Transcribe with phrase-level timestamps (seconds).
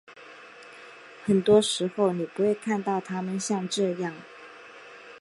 [1.25, 4.15] 很多时候你不会看到他们像这样。